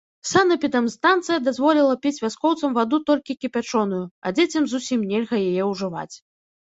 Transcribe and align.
Санэпідэмстанцыя 0.29 1.43
дазволіла 1.47 1.93
піць 2.05 2.17
вяскоўцам 2.23 2.73
ваду 2.77 3.01
толькі 3.09 3.35
кіпячоную, 3.45 4.01
а 4.25 4.33
дзецям 4.39 4.63
зусім 4.73 5.07
нельга 5.13 5.37
яе 5.49 5.63
ўжываць. 5.75 6.13